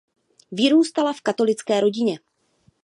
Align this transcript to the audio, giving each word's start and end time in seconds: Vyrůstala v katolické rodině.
Vyrůstala 0.51 1.13
v 1.13 1.21
katolické 1.21 1.81
rodině. 1.81 2.19